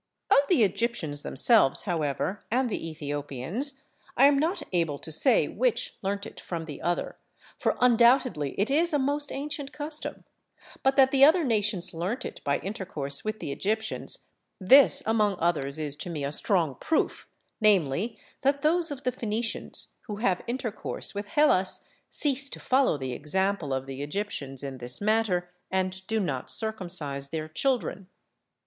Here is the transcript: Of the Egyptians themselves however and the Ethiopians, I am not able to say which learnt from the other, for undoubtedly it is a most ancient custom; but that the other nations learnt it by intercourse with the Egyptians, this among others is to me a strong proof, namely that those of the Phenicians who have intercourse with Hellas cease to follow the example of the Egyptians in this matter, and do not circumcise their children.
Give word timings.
Of 0.31 0.39
the 0.49 0.63
Egyptians 0.63 1.21
themselves 1.21 1.83
however 1.83 2.43
and 2.49 2.71
the 2.71 2.89
Ethiopians, 2.89 3.83
I 4.17 4.25
am 4.25 4.39
not 4.39 4.63
able 4.73 4.97
to 4.97 5.11
say 5.11 5.47
which 5.47 5.99
learnt 6.01 6.39
from 6.39 6.65
the 6.65 6.81
other, 6.81 7.17
for 7.59 7.77
undoubtedly 7.79 8.59
it 8.59 8.71
is 8.71 8.93
a 8.93 8.97
most 8.97 9.31
ancient 9.31 9.71
custom; 9.71 10.23
but 10.81 10.95
that 10.95 11.11
the 11.11 11.23
other 11.23 11.43
nations 11.43 11.93
learnt 11.93 12.25
it 12.25 12.43
by 12.43 12.57
intercourse 12.61 13.23
with 13.23 13.39
the 13.39 13.51
Egyptians, 13.51 14.25
this 14.59 15.03
among 15.05 15.35
others 15.37 15.77
is 15.77 15.95
to 15.97 16.09
me 16.09 16.23
a 16.23 16.31
strong 16.31 16.73
proof, 16.79 17.27
namely 17.61 18.17
that 18.41 18.63
those 18.63 18.89
of 18.89 19.03
the 19.03 19.11
Phenicians 19.11 19.89
who 20.07 20.15
have 20.15 20.41
intercourse 20.47 21.13
with 21.13 21.27
Hellas 21.27 21.81
cease 22.09 22.49
to 22.49 22.59
follow 22.59 22.97
the 22.97 23.13
example 23.13 23.71
of 23.71 23.85
the 23.85 24.01
Egyptians 24.01 24.63
in 24.63 24.79
this 24.79 24.99
matter, 24.99 25.51
and 25.69 26.01
do 26.07 26.19
not 26.19 26.49
circumcise 26.49 27.29
their 27.29 27.47
children. 27.47 28.07